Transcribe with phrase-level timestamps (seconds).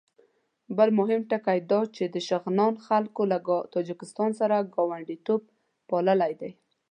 [0.77, 3.37] بل مهم ټکی دا چې د شغنان خلکو له
[3.75, 5.41] تاجکستان سره ګاونډیتوب
[5.89, 6.51] پاللی دی.